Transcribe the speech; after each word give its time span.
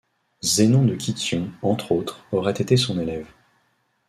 Zénon 0.41 0.83
de 0.83 0.95
Kition, 0.95 1.51
entre 1.61 1.91
autres, 1.91 2.25
aurait 2.31 2.53
été 2.59 2.75
son 2.75 2.97
élève. 2.99 3.27